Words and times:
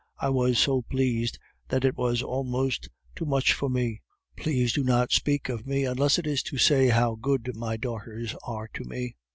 I 0.17 0.29
was 0.31 0.57
so 0.57 0.81
pleased, 0.81 1.37
that 1.67 1.85
it 1.85 1.95
was 1.95 2.23
almost 2.23 2.89
too 3.15 3.25
much 3.25 3.53
for 3.53 3.69
me! 3.69 4.01
Please 4.35 4.73
do 4.73 4.83
not 4.83 5.11
speak 5.11 5.47
of 5.47 5.67
me 5.67 5.85
unless 5.85 6.17
it 6.17 6.25
is 6.25 6.41
to 6.41 6.57
say 6.57 6.87
how 6.87 7.13
good 7.13 7.51
my 7.55 7.77
daughters 7.77 8.33
are 8.41 8.67
to 8.73 8.83
me. 8.83 9.15